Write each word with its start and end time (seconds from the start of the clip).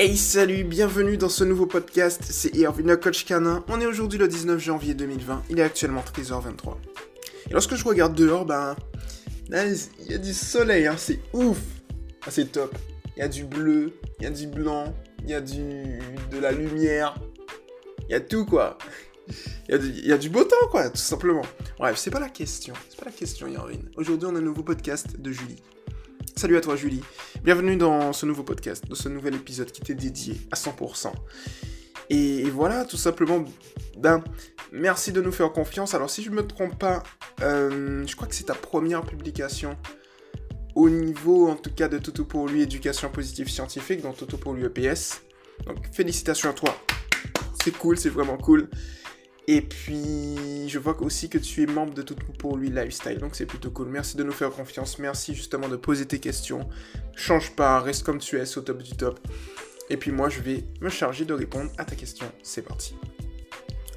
Hey 0.00 0.16
salut, 0.16 0.62
bienvenue 0.62 1.16
dans 1.16 1.28
ce 1.28 1.42
nouveau 1.42 1.66
podcast, 1.66 2.22
c'est 2.22 2.54
Irvin 2.54 2.94
Coach 2.94 3.24
Canin. 3.24 3.64
On 3.66 3.80
est 3.80 3.86
aujourd'hui 3.86 4.16
le 4.16 4.28
19 4.28 4.60
janvier 4.60 4.94
2020, 4.94 5.42
il 5.50 5.58
est 5.58 5.62
actuellement 5.64 6.02
13h23. 6.02 6.76
Et 7.50 7.52
lorsque 7.52 7.74
je 7.74 7.84
regarde 7.84 8.14
dehors, 8.14 8.44
ben, 8.44 8.76
il 9.50 9.76
y 10.08 10.14
a 10.14 10.18
du 10.18 10.32
soleil, 10.32 10.86
hein, 10.86 10.94
c'est 10.96 11.18
ouf. 11.32 11.58
Ah, 12.24 12.30
c'est 12.30 12.52
top. 12.52 12.78
Il 13.16 13.18
y 13.18 13.22
a 13.22 13.28
du 13.28 13.42
bleu, 13.42 13.92
il 14.20 14.22
y 14.22 14.26
a 14.28 14.30
du 14.30 14.46
blanc, 14.46 14.94
il 15.24 15.30
y 15.30 15.34
a 15.34 15.40
du, 15.40 15.98
de 16.30 16.38
la 16.38 16.52
lumière, 16.52 17.16
il 18.08 18.12
y 18.12 18.14
a 18.14 18.20
tout 18.20 18.46
quoi. 18.46 18.78
Il 19.68 20.06
y, 20.06 20.12
a 20.12 20.16
du, 20.16 20.30
beau 20.30 20.44
temps 20.44 20.68
quoi, 20.70 20.90
tout 20.90 20.96
simplement. 20.96 21.42
Bref, 21.76 21.98
c'est 21.98 22.12
pas 22.12 22.20
la 22.20 22.28
question, 22.28 22.72
c'est 22.88 23.00
pas 23.00 23.06
la 23.06 23.12
question 23.12 23.48
Irvin. 23.48 23.80
Aujourd'hui 23.96 24.28
on 24.30 24.36
a 24.36 24.38
un 24.38 24.42
nouveau 24.42 24.62
podcast 24.62 25.20
de 25.20 25.32
Julie. 25.32 25.60
Salut 26.38 26.56
à 26.56 26.60
toi 26.60 26.76
Julie, 26.76 27.02
bienvenue 27.42 27.76
dans 27.76 28.12
ce 28.12 28.24
nouveau 28.24 28.44
podcast, 28.44 28.86
dans 28.86 28.94
ce 28.94 29.08
nouvel 29.08 29.34
épisode 29.34 29.72
qui 29.72 29.80
t'est 29.80 29.96
dédié 29.96 30.36
à 30.52 30.54
100%. 30.54 31.10
Et 32.10 32.44
voilà, 32.44 32.84
tout 32.84 32.96
simplement, 32.96 33.44
ben, 33.96 34.22
merci 34.70 35.10
de 35.10 35.20
nous 35.20 35.32
faire 35.32 35.50
confiance. 35.50 35.94
Alors 35.94 36.08
si 36.08 36.22
je 36.22 36.30
me 36.30 36.46
trompe 36.46 36.78
pas, 36.78 37.02
euh, 37.42 38.06
je 38.06 38.14
crois 38.14 38.28
que 38.28 38.36
c'est 38.36 38.44
ta 38.44 38.54
première 38.54 39.02
publication 39.02 39.76
au 40.76 40.88
niveau 40.88 41.48
en 41.48 41.56
tout 41.56 41.72
cas 41.72 41.88
de 41.88 41.98
Toto 41.98 42.24
pour 42.24 42.46
lui 42.46 42.62
éducation 42.62 43.10
positive 43.10 43.50
scientifique, 43.50 44.02
dans 44.02 44.12
Toto 44.12 44.36
pour 44.36 44.54
lui 44.54 44.64
EPS. 44.64 45.22
Donc 45.66 45.88
félicitations 45.90 46.50
à 46.50 46.52
toi, 46.52 46.72
c'est 47.64 47.76
cool, 47.76 47.98
c'est 47.98 48.10
vraiment 48.10 48.36
cool. 48.36 48.70
Et 49.50 49.62
puis, 49.62 50.68
je 50.68 50.78
vois 50.78 51.00
aussi 51.00 51.30
que 51.30 51.38
tu 51.38 51.62
es 51.62 51.66
membre 51.66 51.94
de 51.94 52.02
Tout 52.02 52.14
pour 52.38 52.58
lui 52.58 52.68
Lifestyle, 52.68 53.16
donc 53.16 53.34
c'est 53.34 53.46
plutôt 53.46 53.70
cool. 53.70 53.88
Merci 53.88 54.18
de 54.18 54.22
nous 54.22 54.32
faire 54.32 54.50
confiance, 54.50 54.98
merci 54.98 55.34
justement 55.34 55.70
de 55.70 55.76
poser 55.76 56.04
tes 56.04 56.18
questions. 56.18 56.68
Change 57.16 57.52
pas, 57.56 57.80
reste 57.80 58.04
comme 58.04 58.18
tu 58.18 58.36
es, 58.38 58.58
au 58.58 58.60
top 58.60 58.82
du 58.82 58.92
top. 58.92 59.18
Et 59.88 59.96
puis 59.96 60.12
moi, 60.12 60.28
je 60.28 60.40
vais 60.40 60.64
me 60.82 60.90
charger 60.90 61.24
de 61.24 61.32
répondre 61.32 61.70
à 61.78 61.86
ta 61.86 61.96
question. 61.96 62.30
C'est 62.42 62.60
parti. 62.60 62.94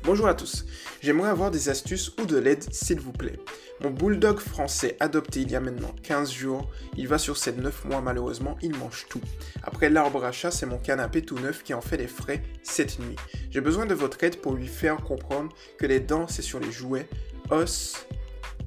Bonjour 0.04 0.28
à 0.28 0.36
tous, 0.36 0.66
j'aimerais 1.02 1.30
avoir 1.30 1.52
des 1.52 1.68
astuces 1.68 2.14
ou 2.18 2.26
de 2.26 2.38
l'aide 2.38 2.64
s'il 2.72 3.02
vous 3.02 3.12
plaît. 3.12 3.38
Mon 3.84 3.90
bulldog 3.90 4.38
français 4.38 4.96
adopté 5.00 5.42
il 5.42 5.50
y 5.50 5.56
a 5.56 5.60
maintenant 5.60 5.96
15 6.04 6.32
jours, 6.32 6.70
il 6.98 7.08
va 7.08 7.18
sur 7.18 7.36
ses 7.36 7.52
9 7.54 7.86
mois 7.86 8.02
malheureusement, 8.02 8.56
il 8.62 8.78
mange 8.78 9.08
tout. 9.10 9.22
Après 9.64 9.90
l'arbre 9.90 10.24
à 10.24 10.32
chat, 10.32 10.52
c'est 10.52 10.68
mon 10.68 10.78
canapé 10.78 11.24
tout 11.24 11.40
neuf 11.40 11.64
qui 11.64 11.74
en 11.74 11.82
fait 11.82 11.98
les 11.98 12.08
frais 12.08 12.44
cette 12.62 13.00
nuit. 13.00 13.16
J'ai 13.50 13.62
besoin 13.62 13.88
de 13.88 13.96
votre 13.96 14.24
aide 14.24 14.38
pour 14.38 14.54
lui 14.54 14.68
faire 14.68 14.98
comprendre 14.98 15.52
que 15.80 15.88
les 15.88 16.00
dents 16.00 16.28
c'est 16.28 16.44
sur 16.44 16.60
les 16.60 16.72
jouets, 16.72 17.08
os 17.50 18.06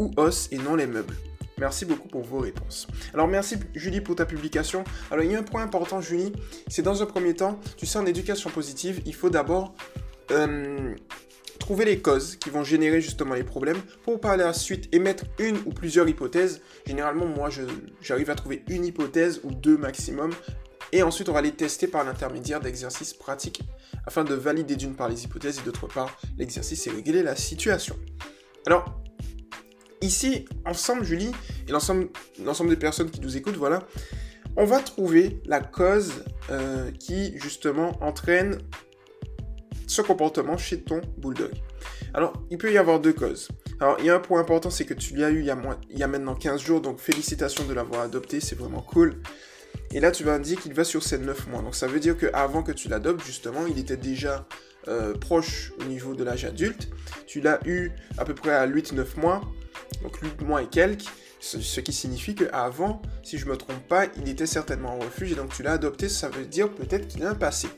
ou 0.01 0.11
os 0.17 0.49
et 0.51 0.59
non 0.59 0.75
les 0.75 0.89
meubles. 0.89 1.15
Merci 1.59 1.85
beaucoup 1.85 2.09
pour 2.09 2.25
vos 2.25 2.41
réponses. 2.41 2.89
Alors 3.13 3.29
merci 3.29 3.57
Julie 3.77 4.01
pour 4.01 4.17
ta 4.17 4.27
publication. 4.27 4.83
Alors 5.13 5.25
il 5.25 5.31
y 5.31 5.37
a 5.37 5.39
un 5.39 5.45
point 5.45 5.63
important 5.63 6.01
Julie, 6.01 6.33
c'est 6.67 6.83
dans 6.83 7.05
un 7.05 7.07
premier 7.07 7.35
temps, 7.35 7.61
tu 7.77 7.87
sais 7.87 7.99
en 8.01 8.07
éducation 8.07 8.51
positive, 8.51 9.01
il 9.07 9.15
faut 9.15 9.31
d'abord 9.31 9.75
euh, 10.33 10.97
trouver 11.65 11.87
les 11.87 11.99
causes 11.99 12.37
qui 12.37 12.51
vont 12.51 12.63
générer 12.63 13.01
justement 13.01 13.33
les 13.33 13.43
problèmes 13.43 13.81
pour 14.03 14.21
par 14.21 14.37
la 14.37 14.53
suite 14.53 14.95
émettre 14.95 15.25
une 15.39 15.57
ou 15.65 15.71
plusieurs 15.71 16.07
hypothèses. 16.07 16.61
Généralement, 16.87 17.25
moi, 17.25 17.49
j'arrive 18.03 18.29
à 18.29 18.35
trouver 18.35 18.63
une 18.69 18.85
hypothèse 18.85 19.41
ou 19.45 19.51
deux 19.51 19.79
maximum. 19.79 20.31
Et 20.93 21.03
ensuite, 21.03 21.31
on 21.31 21.33
va 21.33 21.41
les 21.41 21.53
tester 21.53 21.87
par 21.87 22.05
l'intermédiaire 22.05 22.61
d'exercices 22.61 23.15
pratiques 23.15 23.63
afin 24.07 24.25
de 24.25 24.35
valider 24.35 24.77
d'une 24.77 24.95
part 24.95 25.09
les 25.09 25.25
hypothèses 25.25 25.59
et 25.59 25.63
d'autre 25.63 25.87
part 25.87 26.19
l'exercice 26.37 26.87
et 26.87 26.91
régler 26.91 27.23
la 27.23 27.35
situation. 27.35 27.97
Alors, 28.67 29.01
ici, 30.03 30.45
ensemble, 30.67 31.03
Julie, 31.03 31.33
et 31.67 31.73
l'ensemble 31.73 32.69
des 32.69 32.77
personnes 32.77 33.11
qui 33.11 33.23
nous 33.23 33.39
écoutent, 33.39 33.57
voilà, 33.57 33.79
on 34.59 34.67
va 34.67 34.81
trouver 34.81 35.41
la 35.47 35.61
cause 35.61 36.25
euh, 36.51 36.91
qui 36.91 37.39
justement 37.39 37.93
entraîne 38.03 38.59
ce 39.95 40.03
comportement 40.03 40.57
chez 40.57 40.81
ton 40.81 41.01
bulldog. 41.19 41.53
Alors, 42.15 42.33
il 42.51 42.59
peut 42.59 42.73
y 42.73 42.79
avoir 42.79 43.01
deux 43.01 43.13
causes. 43.13 43.49
Alors, 43.81 43.97
il 44.01 44.07
y 44.07 44.11
a 44.11 44.15
un 44.15 44.21
point 44.21 44.41
important, 44.41 44.71
c'est 44.71 44.85
que 44.85 44.95
tu 44.95 45.15
l'as 45.17 45.31
eu 45.31 45.41
il 45.41 45.47
y, 45.47 45.51
a 45.51 45.59
il 45.91 45.99
y 45.99 46.03
a 46.03 46.09
maintenant 46.09 46.35
15 46.35 46.61
jours, 46.61 46.81
donc 46.81 46.99
félicitations 46.99 47.65
de 47.65 47.73
l'avoir 47.73 48.03
adopté, 48.03 48.41
c'est 48.41 48.59
vraiment 48.59 48.83
cool. 48.83 49.15
Et 49.93 50.01
là, 50.01 50.11
tu 50.11 50.25
vas 50.25 50.35
indiquer 50.35 50.61
qu'il 50.63 50.75
va 50.75 50.85
sur 50.85 51.03
ces 51.03 51.19
9 51.19 51.49
mois. 51.49 51.63
Donc, 51.63 51.75
ça 51.77 51.87
veut 51.87 52.01
dire 52.01 52.17
qu'avant 52.17 52.63
que 52.63 52.73
tu 52.73 52.89
l'adoptes, 52.89 53.25
justement, 53.25 53.67
il 53.69 53.79
était 53.79 53.97
déjà 53.97 54.47
euh, 54.89 55.15
proche 55.15 55.73
au 55.81 55.85
niveau 55.85 56.15
de 56.15 56.25
l'âge 56.25 56.45
adulte. 56.45 56.89
Tu 57.27 57.41
l'as 57.41 57.61
eu 57.65 57.91
à 58.19 58.25
peu 58.25 58.35
près 58.35 58.53
à 58.53 58.67
8-9 58.67 59.21
mois, 59.21 59.43
donc 60.03 60.17
8 60.21 60.43
mois 60.43 60.63
et 60.63 60.67
quelques. 60.67 61.07
Ce 61.41 61.81
qui 61.81 61.93
signifie 61.93 62.35
qu'avant, 62.35 63.03
si 63.23 63.37
je 63.37 63.45
ne 63.45 63.51
me 63.51 63.57
trompe 63.57 63.87
pas, 63.87 64.07
il 64.17 64.29
était 64.31 64.47
certainement 64.47 64.95
en 64.95 64.99
refuge 64.99 65.31
et 65.31 65.35
donc 65.35 65.55
tu 65.55 65.63
l'as 65.63 65.73
adopté, 65.73 66.09
ça 66.09 66.31
veut 66.31 66.47
dire 66.47 66.71
peut-être 66.71 67.07
qu'il 67.07 67.23
a 67.23 67.29
un 67.29 67.35
passé. 67.35 67.69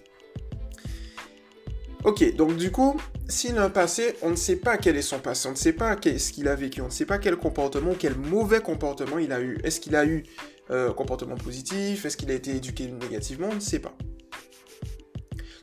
Ok, 2.06 2.36
donc 2.36 2.56
du 2.56 2.70
coup, 2.70 2.96
s'il 3.28 3.58
a 3.58 3.64
un 3.64 3.68
passé, 3.68 4.14
on 4.22 4.30
ne 4.30 4.36
sait 4.36 4.54
pas 4.54 4.78
quel 4.78 4.96
est 4.96 5.02
son 5.02 5.18
passé, 5.18 5.48
on 5.48 5.50
ne 5.50 5.56
sait 5.56 5.72
pas 5.72 5.96
ce 5.96 6.30
qu'il 6.30 6.46
a 6.46 6.54
vécu, 6.54 6.80
on 6.80 6.84
ne 6.84 6.90
sait 6.90 7.04
pas 7.04 7.18
quel 7.18 7.34
comportement, 7.34 7.94
quel 7.98 8.14
mauvais 8.14 8.60
comportement 8.60 9.18
il 9.18 9.32
a 9.32 9.40
eu. 9.40 9.58
Est-ce 9.64 9.80
qu'il 9.80 9.96
a 9.96 10.06
eu 10.06 10.22
euh, 10.70 10.92
comportement 10.92 11.34
positif? 11.34 12.04
Est-ce 12.04 12.16
qu'il 12.16 12.30
a 12.30 12.34
été 12.34 12.54
éduqué 12.54 12.86
négativement? 12.86 13.48
On 13.50 13.56
ne 13.56 13.60
sait 13.60 13.80
pas. 13.80 13.92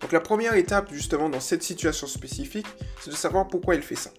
Donc 0.02 0.12
la 0.12 0.20
première 0.20 0.56
étape 0.56 0.92
justement 0.92 1.30
dans 1.30 1.40
cette 1.40 1.64
situation 1.64 2.08
spécifique, 2.08 2.68
c'est 3.00 3.12
de 3.12 3.16
savoir 3.16 3.48
pourquoi 3.48 3.76
il 3.76 3.82
fait 3.82 3.96
ça. 3.96 4.12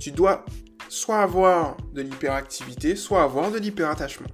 Tu 0.00 0.12
dois 0.12 0.46
soit 0.88 1.18
avoir 1.18 1.76
de 1.92 2.00
l'hyperactivité, 2.00 2.96
soit 2.96 3.22
avoir 3.22 3.50
de 3.50 3.58
l'hyperattachement. 3.58 4.28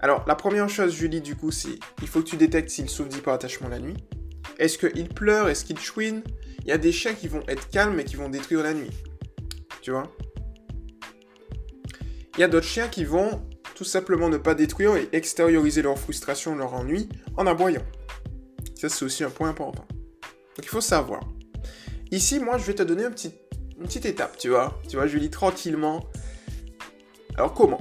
Alors 0.00 0.26
la 0.28 0.34
première 0.34 0.68
chose, 0.68 0.92
Julie, 0.92 1.22
du 1.22 1.34
coup, 1.34 1.50
c'est 1.50 1.78
il 2.02 2.08
faut 2.08 2.20
que 2.20 2.28
tu 2.28 2.36
détectes 2.36 2.68
s'il 2.68 2.90
souffre 2.90 3.08
d'hyperattachement 3.08 3.70
la 3.70 3.78
nuit. 3.78 3.96
Est-ce 4.58 4.78
qu'il 4.78 5.08
pleure 5.08 5.48
Est-ce 5.48 5.64
qu'il 5.64 5.78
chouine 5.78 6.22
Il 6.60 6.68
y 6.68 6.72
a 6.72 6.78
des 6.78 6.92
chiens 6.92 7.14
qui 7.14 7.28
vont 7.28 7.42
être 7.48 7.68
calmes 7.70 8.00
et 8.00 8.04
qui 8.04 8.16
vont 8.16 8.28
détruire 8.28 8.62
la 8.62 8.74
nuit. 8.74 8.90
Tu 9.82 9.90
vois? 9.90 10.12
Il 12.36 12.40
y 12.40 12.44
a 12.44 12.48
d'autres 12.48 12.66
chiens 12.66 12.88
qui 12.88 13.04
vont 13.04 13.42
tout 13.74 13.84
simplement 13.84 14.28
ne 14.28 14.36
pas 14.36 14.54
détruire 14.54 14.96
et 14.96 15.08
extérioriser 15.12 15.82
leur 15.82 15.98
frustration, 15.98 16.56
leur 16.56 16.74
ennui 16.74 17.08
en 17.36 17.46
aboyant. 17.46 17.84
Ça, 18.74 18.88
c'est 18.88 19.04
aussi 19.04 19.22
un 19.22 19.30
point 19.30 19.48
important. 19.48 19.86
Donc, 19.88 20.64
il 20.64 20.68
faut 20.68 20.80
savoir. 20.80 21.20
Ici, 22.10 22.40
moi, 22.40 22.58
je 22.58 22.64
vais 22.64 22.74
te 22.74 22.82
donner 22.82 23.04
une 23.04 23.84
petite 23.84 24.06
étape, 24.06 24.36
tu 24.36 24.48
vois? 24.48 24.80
Tu 24.88 24.96
vois, 24.96 25.06
je 25.06 25.16
lis 25.18 25.30
tranquillement. 25.30 26.08
Alors, 27.36 27.54
comment? 27.54 27.78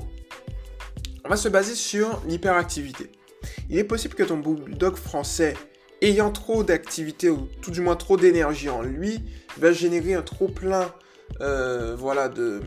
On 1.26 1.30
va 1.30 1.36
se 1.36 1.50
baser 1.50 1.76
sur 1.76 2.22
l'hyperactivité. 2.28 3.12
Il 3.70 3.78
est 3.78 3.84
possible 3.84 4.14
que 4.14 4.24
ton 4.24 4.38
bulldog 4.38 4.96
français 4.96 5.56
ayant 6.02 6.32
trop 6.32 6.64
d'activité 6.64 7.30
ou 7.30 7.48
tout 7.62 7.72
du 7.72 7.82
moins 7.82 7.96
trop 7.96 8.18
d'énergie 8.18 8.70
en 8.70 8.82
lui, 8.82 9.22
va 9.58 9.72
générer 9.72 10.14
un 10.14 10.22
trop 10.22 10.48
plein 10.48 10.92
euh, 11.42 11.96
voilà, 11.98 12.30
de, 12.30 12.62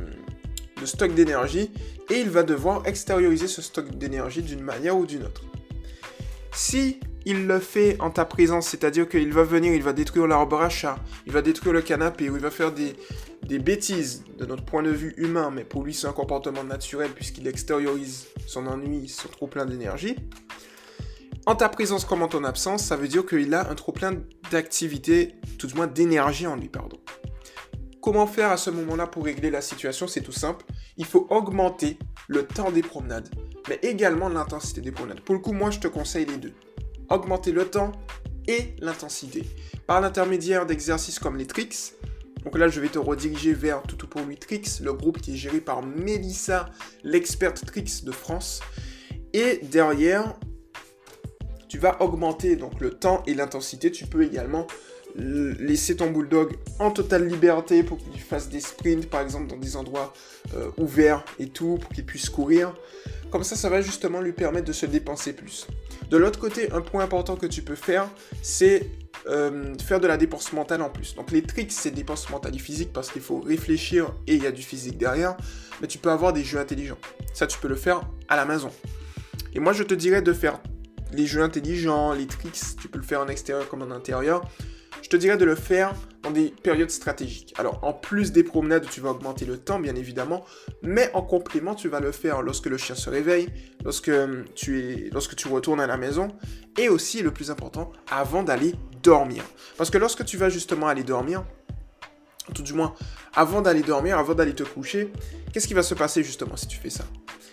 stock 0.84 1.14
d'énergie 1.14 1.70
et 2.10 2.20
il 2.20 2.30
va 2.30 2.42
devoir 2.42 2.86
extérioriser 2.86 3.46
ce 3.46 3.62
stock 3.62 3.90
d'énergie 3.96 4.42
d'une 4.42 4.62
manière 4.62 4.96
ou 4.96 5.06
d'une 5.06 5.24
autre. 5.24 5.44
Si 6.52 6.98
il 7.26 7.46
le 7.46 7.60
fait 7.60 7.96
en 8.00 8.10
ta 8.10 8.24
présence, 8.24 8.68
c'est-à-dire 8.68 9.08
qu'il 9.08 9.32
va 9.32 9.44
venir, 9.44 9.74
il 9.74 9.82
va 9.82 9.92
détruire 9.92 10.26
l'arbre 10.26 10.60
à 10.60 10.68
chat, 10.68 10.98
il 11.26 11.32
va 11.32 11.42
détruire 11.42 11.74
le 11.74 11.82
canapé, 11.82 12.30
ou 12.30 12.36
il 12.36 12.42
va 12.42 12.50
faire 12.50 12.72
des, 12.72 12.94
des 13.42 13.58
bêtises 13.58 14.24
de 14.38 14.46
notre 14.46 14.64
point 14.64 14.82
de 14.82 14.90
vue 14.90 15.14
humain, 15.16 15.50
mais 15.54 15.64
pour 15.64 15.84
lui 15.84 15.92
c'est 15.92 16.06
un 16.06 16.12
comportement 16.12 16.64
naturel 16.64 17.10
puisqu'il 17.10 17.46
extériorise 17.46 18.26
son 18.46 18.66
ennui, 18.66 19.08
son 19.08 19.28
trop 19.28 19.46
plein 19.46 19.66
d'énergie, 19.66 20.16
en 21.50 21.56
ta 21.56 21.68
présence 21.68 22.04
comme 22.04 22.22
en 22.22 22.28
ton 22.28 22.44
absence, 22.44 22.84
ça 22.84 22.94
veut 22.94 23.08
dire 23.08 23.26
qu'il 23.26 23.52
a 23.54 23.68
un 23.68 23.74
trop 23.74 23.90
plein 23.90 24.22
d'activité, 24.52 25.34
tout 25.58 25.66
du 25.66 25.74
moins 25.74 25.88
d'énergie 25.88 26.46
en 26.46 26.54
lui, 26.54 26.68
pardon. 26.68 27.00
Comment 28.00 28.28
faire 28.28 28.52
à 28.52 28.56
ce 28.56 28.70
moment-là 28.70 29.08
pour 29.08 29.24
régler 29.24 29.50
la 29.50 29.60
situation? 29.60 30.06
C'est 30.06 30.20
tout 30.20 30.30
simple. 30.30 30.64
Il 30.96 31.06
faut 31.06 31.26
augmenter 31.28 31.98
le 32.28 32.46
temps 32.46 32.70
des 32.70 32.82
promenades, 32.82 33.34
mais 33.68 33.80
également 33.82 34.28
l'intensité 34.28 34.80
des 34.80 34.92
promenades. 34.92 35.22
Pour 35.22 35.34
le 35.34 35.40
coup, 35.40 35.50
moi, 35.50 35.72
je 35.72 35.80
te 35.80 35.88
conseille 35.88 36.24
les 36.24 36.36
deux. 36.36 36.52
Augmenter 37.08 37.50
le 37.50 37.64
temps 37.64 37.90
et 38.46 38.76
l'intensité. 38.78 39.44
Par 39.88 40.00
l'intermédiaire 40.00 40.66
d'exercices 40.66 41.18
comme 41.18 41.36
les 41.36 41.48
tricks. 41.48 41.94
Donc 42.44 42.56
là, 42.56 42.68
je 42.68 42.80
vais 42.80 42.90
te 42.90 43.00
rediriger 43.00 43.54
vers 43.54 43.82
Toutou 43.82 44.06
pour 44.06 44.22
lui 44.22 44.36
Tricks, 44.36 44.78
le 44.84 44.92
groupe 44.92 45.20
qui 45.20 45.32
est 45.32 45.36
géré 45.36 45.60
par 45.60 45.82
Mélissa, 45.82 46.70
l'experte 47.02 47.66
Tricks 47.66 48.04
de 48.04 48.12
France. 48.12 48.60
Et 49.32 49.58
derrière, 49.64 50.36
tu 51.70 51.78
vas 51.78 52.02
augmenter 52.02 52.56
donc 52.56 52.80
le 52.80 52.90
temps 52.90 53.22
et 53.28 53.34
l'intensité. 53.34 53.92
Tu 53.92 54.04
peux 54.04 54.24
également 54.24 54.66
laisser 55.16 55.96
ton 55.96 56.10
bulldog 56.10 56.56
en 56.80 56.90
totale 56.90 57.26
liberté 57.26 57.82
pour 57.82 57.98
qu'il 57.98 58.20
fasse 58.20 58.48
des 58.48 58.60
sprints 58.60 59.08
par 59.08 59.20
exemple 59.22 59.48
dans 59.48 59.56
des 59.56 59.76
endroits 59.76 60.12
euh, 60.54 60.70
ouverts 60.78 61.24
et 61.38 61.48
tout 61.48 61.78
pour 61.80 61.90
qu'il 61.90 62.04
puisse 62.04 62.28
courir. 62.28 62.74
Comme 63.30 63.44
ça, 63.44 63.54
ça 63.54 63.68
va 63.68 63.80
justement 63.80 64.20
lui 64.20 64.32
permettre 64.32 64.66
de 64.66 64.72
se 64.72 64.84
dépenser 64.86 65.32
plus. 65.32 65.68
De 66.10 66.16
l'autre 66.16 66.40
côté, 66.40 66.72
un 66.72 66.80
point 66.80 67.04
important 67.04 67.36
que 67.36 67.46
tu 67.46 67.62
peux 67.62 67.76
faire, 67.76 68.08
c'est 68.42 68.90
euh, 69.28 69.74
faire 69.78 70.00
de 70.00 70.08
la 70.08 70.16
dépense 70.16 70.52
mentale 70.52 70.82
en 70.82 70.90
plus. 70.90 71.14
Donc 71.14 71.30
les 71.30 71.42
tricks, 71.42 71.70
c'est 71.70 71.92
dépense 71.92 72.28
mentale 72.30 72.56
et 72.56 72.58
physique 72.58 72.92
parce 72.92 73.12
qu'il 73.12 73.22
faut 73.22 73.38
réfléchir 73.38 74.12
et 74.26 74.34
il 74.34 74.42
y 74.42 74.46
a 74.46 74.52
du 74.52 74.62
physique 74.62 74.98
derrière. 74.98 75.36
Mais 75.80 75.86
tu 75.86 75.98
peux 75.98 76.10
avoir 76.10 76.32
des 76.32 76.42
jeux 76.42 76.58
intelligents. 76.58 76.98
Ça, 77.32 77.46
tu 77.46 77.58
peux 77.58 77.68
le 77.68 77.76
faire 77.76 78.00
à 78.28 78.34
la 78.34 78.44
maison. 78.44 78.70
Et 79.54 79.60
moi, 79.60 79.72
je 79.72 79.84
te 79.84 79.94
dirais 79.94 80.22
de 80.22 80.32
faire 80.32 80.60
les 81.12 81.26
jeux 81.26 81.42
intelligents, 81.42 82.12
les 82.12 82.26
tricks, 82.26 82.76
tu 82.80 82.88
peux 82.88 82.98
le 82.98 83.04
faire 83.04 83.20
en 83.20 83.28
extérieur 83.28 83.68
comme 83.68 83.82
en 83.82 83.90
intérieur. 83.90 84.42
Je 85.02 85.08
te 85.08 85.16
dirais 85.16 85.36
de 85.36 85.44
le 85.44 85.54
faire 85.54 85.94
dans 86.22 86.30
des 86.30 86.52
périodes 86.62 86.90
stratégiques. 86.90 87.54
Alors, 87.56 87.80
en 87.82 87.92
plus 87.92 88.32
des 88.32 88.44
promenades, 88.44 88.86
tu 88.90 89.00
vas 89.00 89.10
augmenter 89.10 89.46
le 89.46 89.56
temps, 89.56 89.80
bien 89.80 89.94
évidemment, 89.94 90.44
mais 90.82 91.10
en 91.14 91.22
complément, 91.22 91.74
tu 91.74 91.88
vas 91.88 92.00
le 92.00 92.12
faire 92.12 92.42
lorsque 92.42 92.66
le 92.66 92.76
chien 92.76 92.94
se 92.94 93.08
réveille, 93.08 93.48
lorsque 93.84 94.10
tu, 94.54 94.80
es, 94.80 95.10
lorsque 95.10 95.36
tu 95.36 95.48
retournes 95.48 95.80
à 95.80 95.86
la 95.86 95.96
maison, 95.96 96.28
et 96.78 96.88
aussi, 96.88 97.22
le 97.22 97.30
plus 97.30 97.50
important, 97.50 97.90
avant 98.10 98.42
d'aller 98.42 98.74
dormir. 99.02 99.42
Parce 99.78 99.90
que 99.90 99.98
lorsque 99.98 100.24
tu 100.24 100.36
vas 100.36 100.50
justement 100.50 100.88
aller 100.88 101.02
dormir, 101.02 101.44
tout 102.54 102.62
du 102.62 102.72
moins 102.72 102.94
avant 103.34 103.62
d'aller 103.62 103.82
dormir, 103.82 104.18
avant 104.18 104.34
d'aller 104.34 104.54
te 104.54 104.62
coucher, 104.62 105.12
qu'est-ce 105.52 105.68
qui 105.68 105.74
va 105.74 105.82
se 105.82 105.94
passer 105.94 106.22
justement 106.22 106.56
si 106.56 106.66
tu 106.66 106.78
fais 106.78 106.90
ça? 106.90 107.04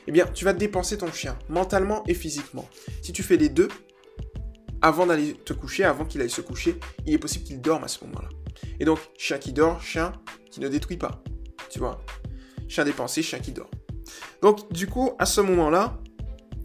Eh 0.08 0.12
bien, 0.12 0.26
tu 0.26 0.46
vas 0.46 0.54
dépenser 0.54 0.98
ton 0.98 1.12
chien, 1.12 1.38
mentalement 1.50 2.04
et 2.08 2.14
physiquement. 2.14 2.68
Si 3.02 3.12
tu 3.12 3.24
fais 3.24 3.38
les 3.38 3.50
deux, 3.50 3.68
avant 4.82 5.06
d'aller 5.06 5.34
te 5.34 5.54
coucher, 5.54 5.84
avant 5.84 6.06
qu'il 6.06 6.22
aille 6.22 6.30
se 6.30 6.42
coucher, 6.42 6.80
il 7.06 7.14
est 7.14 7.18
possible 7.18 7.44
qu'il 7.44 7.60
dorme 7.60 7.84
à 7.84 7.88
ce 7.88 8.04
moment-là. 8.06 8.30
Et 8.80 8.86
donc, 8.86 9.00
chien 9.18 9.38
qui 9.38 9.52
dort, 9.52 9.82
chien 9.82 10.14
qui 10.50 10.60
ne 10.60 10.70
détruit 10.70 10.98
pas. 10.98 11.22
Tu 11.70 11.80
vois? 11.80 12.00
Chien 12.68 12.86
dépensé, 12.86 13.22
chien 13.22 13.40
qui 13.40 13.52
dort. 13.52 13.70
Donc, 14.42 14.72
du 14.72 14.88
coup, 14.88 15.12
à 15.20 15.26
ce 15.26 15.42
moment-là, 15.42 16.00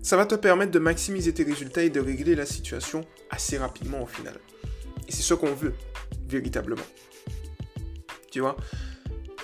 ça 0.02 0.16
va 0.16 0.26
te 0.26 0.34
permettre 0.34 0.72
de 0.72 0.78
maximiser 0.78 1.32
tes 1.32 1.44
résultats 1.44 1.82
et 1.82 1.90
de 1.90 2.00
régler 2.00 2.34
la 2.34 2.46
situation 2.46 3.04
assez 3.30 3.58
rapidement 3.58 4.02
au 4.02 4.06
final. 4.06 4.38
Et 5.08 5.12
c'est 5.12 5.22
ce 5.22 5.34
qu'on 5.34 5.54
veut, 5.54 5.74
véritablement. 6.28 6.82
Tu 8.32 8.40
vois 8.40 8.56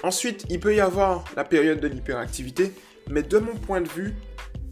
Ensuite, 0.03 0.47
il 0.49 0.59
peut 0.59 0.75
y 0.75 0.81
avoir 0.81 1.25
la 1.37 1.45
période 1.45 1.79
de 1.79 1.87
l'hyperactivité, 1.89 2.73
mais 3.09 3.23
de 3.23 3.39
mon 3.39 3.55
point 3.55 3.81
de 3.81 3.89
vue, 3.89 4.15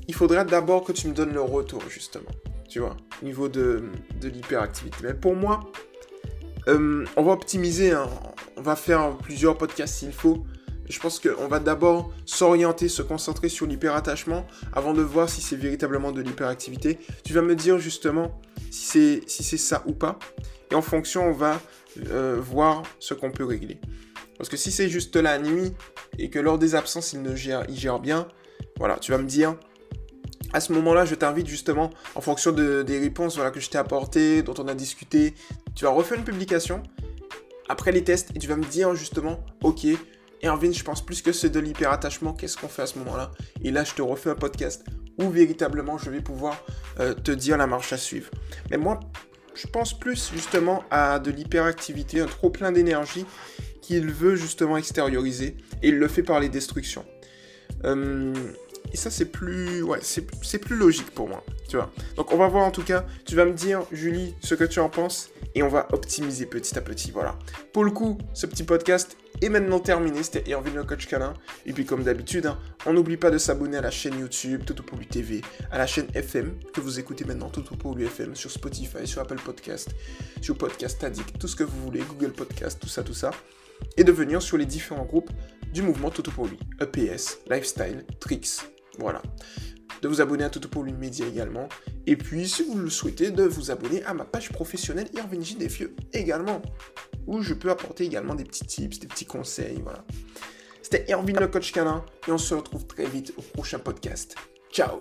il 0.08 0.14
faudra 0.14 0.44
d'abord 0.44 0.84
que 0.84 0.92
tu 0.92 1.08
me 1.08 1.12
donnes 1.12 1.32
le 1.32 1.40
retour, 1.40 1.82
justement. 1.88 2.30
Tu 2.68 2.80
vois, 2.80 2.96
au 3.20 3.24
niveau 3.24 3.48
de, 3.48 3.84
l'hyperactivité. 4.22 4.96
Mais 5.02 5.14
pour 5.14 5.34
moi, 5.34 5.70
euh, 6.68 7.04
on 7.16 7.22
va 7.22 7.32
optimiser, 7.32 7.92
hein. 7.92 8.08
on 8.56 8.62
va 8.62 8.76
faire 8.76 9.16
plusieurs 9.18 9.58
podcasts 9.58 9.96
s'il 9.96 10.12
faut. 10.12 10.44
Je 10.88 11.00
pense 11.00 11.18
qu'on 11.18 11.48
va 11.48 11.58
d'abord 11.58 12.12
s'orienter, 12.24 12.88
se 12.88 13.02
concentrer 13.02 13.48
sur 13.48 13.66
l'hyperattachement 13.66 14.46
avant 14.72 14.94
de 14.94 15.02
voir 15.02 15.28
si 15.28 15.40
c'est 15.40 15.56
véritablement 15.56 16.12
de 16.12 16.22
l'hyperactivité. 16.22 16.98
Tu 17.24 17.32
vas 17.32 17.42
me 17.42 17.56
dire 17.56 17.78
justement 17.78 18.40
si 18.70 19.22
c'est 19.26 19.42
si 19.42 19.58
ça 19.58 19.82
ou 19.86 19.92
pas. 19.92 20.18
Et 20.70 20.76
en 20.76 20.82
fonction, 20.82 21.24
on 21.24 21.32
va 21.32 21.60
euh, 22.10 22.36
voir 22.40 22.82
ce 22.98 23.14
qu'on 23.14 23.30
peut 23.30 23.44
régler. 23.44 23.80
Parce 24.38 24.48
que 24.48 24.56
si 24.56 24.70
c'est 24.70 24.88
juste 24.88 25.16
la 25.16 25.38
nuit 25.38 25.72
et 26.18 26.30
que 26.30 26.38
lors 26.38 26.58
des 26.58 26.74
absences, 26.74 27.12
il, 27.12 27.22
ne 27.22 27.34
gère, 27.34 27.64
il 27.68 28.00
bien, 28.00 28.28
voilà, 28.78 28.96
tu 28.96 29.12
vas 29.12 29.18
me 29.18 29.26
dire, 29.26 29.56
à 30.52 30.60
ce 30.60 30.72
moment-là, 30.74 31.04
je 31.04 31.14
t'invite 31.14 31.46
justement, 31.46 31.90
en 32.14 32.20
fonction 32.20 32.52
des 32.52 32.98
réponses 32.98 33.36
voilà, 33.36 33.50
que 33.50 33.60
je 33.60 33.70
t'ai 33.70 33.78
apportées, 33.78 34.42
dont 34.42 34.54
on 34.58 34.68
a 34.68 34.74
discuté, 34.74 35.34
tu 35.74 35.84
vas 35.84 35.90
refaire 35.90 36.18
une 36.18 36.24
publication 36.24 36.82
après 37.68 37.92
les 37.92 38.04
tests 38.04 38.30
et 38.34 38.38
tu 38.38 38.46
vas 38.46 38.56
me 38.56 38.64
dire 38.64 38.94
justement, 38.94 39.40
ok, 39.62 39.86
Erwin, 40.42 40.72
je 40.72 40.84
pense 40.84 41.04
plus 41.04 41.22
que 41.22 41.32
c'est 41.32 41.50
de 41.50 41.60
l'hyperattachement, 41.60 42.32
qu'est-ce 42.32 42.56
qu'on 42.56 42.68
fait 42.68 42.82
à 42.82 42.86
ce 42.86 42.98
moment-là? 42.98 43.32
Et 43.62 43.70
là, 43.70 43.84
je 43.84 43.94
te 43.94 44.02
refais 44.02 44.30
un 44.30 44.34
podcast 44.34 44.84
où 45.18 45.30
véritablement 45.30 45.98
je 45.98 46.10
vais 46.10 46.20
pouvoir 46.20 46.62
euh, 47.00 47.14
te 47.14 47.32
dire 47.32 47.56
la 47.56 47.66
marche 47.66 47.92
à 47.92 47.96
suivre. 47.96 48.30
Mais 48.70 48.76
moi, 48.76 49.00
je 49.56 49.66
pense 49.66 49.98
plus 49.98 50.30
justement 50.32 50.84
à 50.90 51.18
de 51.18 51.30
l'hyperactivité, 51.30 52.20
un 52.20 52.26
trop 52.26 52.50
plein 52.50 52.72
d'énergie 52.72 53.26
qu'il 53.80 54.10
veut 54.10 54.36
justement 54.36 54.76
extérioriser 54.76 55.56
et 55.82 55.88
il 55.88 55.98
le 55.98 56.08
fait 56.08 56.22
par 56.22 56.40
les 56.40 56.48
destructions. 56.48 57.04
Euh, 57.84 58.32
et 58.92 58.96
ça 58.96 59.10
c'est 59.10 59.26
plus 59.26 59.82
ouais, 59.82 59.98
c'est 60.02 60.58
plus 60.58 60.76
logique 60.76 61.10
pour 61.10 61.28
moi, 61.28 61.44
tu 61.68 61.76
vois. 61.76 61.90
Donc 62.16 62.32
on 62.32 62.36
va 62.36 62.48
voir 62.48 62.64
en 62.64 62.70
tout 62.70 62.82
cas, 62.82 63.04
tu 63.24 63.34
vas 63.36 63.44
me 63.44 63.52
dire 63.52 63.82
Julie 63.92 64.34
ce 64.40 64.54
que 64.54 64.64
tu 64.64 64.80
en 64.80 64.88
penses 64.88 65.30
et 65.54 65.62
on 65.62 65.68
va 65.68 65.88
optimiser 65.92 66.46
petit 66.46 66.76
à 66.78 66.80
petit, 66.80 67.10
voilà. 67.10 67.38
Pour 67.72 67.84
le 67.84 67.90
coup, 67.90 68.18
ce 68.32 68.46
petit 68.46 68.62
podcast 68.62 69.16
est 69.42 69.48
maintenant 69.48 69.80
terminé, 69.80 70.22
c'était 70.22 70.50
Erwin 70.50 70.74
le 70.74 70.84
coach 70.84 71.06
canin 71.06 71.34
et 71.66 71.72
puis 71.72 71.84
comme 71.84 72.02
d'habitude, 72.02 72.46
hein, 72.46 72.58
on 72.86 72.92
n'oublie 72.92 73.16
pas 73.16 73.30
de 73.30 73.38
s'abonner 73.38 73.76
à 73.76 73.82
la 73.82 73.90
chaîne 73.90 74.18
YouTube 74.18 74.64
Toto 74.64 74.82
pour 74.82 74.98
lui 74.98 75.06
TV, 75.06 75.42
à 75.70 75.78
la 75.78 75.86
chaîne 75.86 76.06
FM 76.14 76.54
que 76.72 76.80
vous 76.80 76.98
écoutez 76.98 77.24
maintenant 77.24 77.50
Toto 77.50 77.76
pour 77.76 77.94
lui 77.94 78.04
FM 78.04 78.34
sur 78.34 78.50
Spotify, 78.50 79.06
sur 79.06 79.20
Apple 79.20 79.40
Podcast, 79.44 79.90
sur 80.40 80.56
Podcast 80.56 81.02
Addict, 81.04 81.38
tout 81.38 81.48
ce 81.48 81.56
que 81.56 81.64
vous 81.64 81.82
voulez, 81.82 82.00
Google 82.00 82.32
Podcast, 82.32 82.78
tout 82.80 82.88
ça 82.88 83.02
tout 83.02 83.14
ça 83.14 83.30
et 83.96 84.04
de 84.04 84.12
venir 84.12 84.42
sur 84.42 84.56
les 84.56 84.66
différents 84.66 85.04
groupes 85.04 85.30
du 85.72 85.82
mouvement 85.82 86.10
Toto 86.10 86.30
pour 86.30 86.46
lui, 86.46 86.58
EPS, 86.80 87.40
Lifestyle, 87.50 88.04
Tricks, 88.20 88.60
voilà. 88.98 89.22
De 90.02 90.08
vous 90.08 90.20
abonner 90.20 90.44
à 90.44 90.50
Toto 90.50 90.68
pour 90.68 90.82
lui 90.82 90.92
Média 90.92 91.26
également, 91.26 91.68
et 92.06 92.16
puis 92.16 92.48
si 92.48 92.62
vous 92.62 92.78
le 92.78 92.90
souhaitez, 92.90 93.30
de 93.30 93.44
vous 93.44 93.70
abonner 93.70 94.04
à 94.04 94.14
ma 94.14 94.24
page 94.24 94.50
professionnelle 94.50 95.08
Irvin 95.14 95.40
J. 95.40 95.56
Desfieux 95.56 95.94
également, 96.12 96.60
où 97.26 97.40
je 97.42 97.54
peux 97.54 97.70
apporter 97.70 98.04
également 98.04 98.34
des 98.34 98.44
petits 98.44 98.66
tips, 98.66 99.00
des 99.00 99.06
petits 99.06 99.26
conseils, 99.26 99.80
voilà. 99.82 100.04
C'était 100.82 101.04
Irvin 101.08 101.40
le 101.40 101.48
coach 101.48 101.72
canin, 101.72 102.04
et 102.28 102.30
on 102.30 102.38
se 102.38 102.54
retrouve 102.54 102.86
très 102.86 103.06
vite 103.06 103.32
au 103.36 103.42
prochain 103.42 103.78
podcast. 103.78 104.36
Ciao 104.70 105.00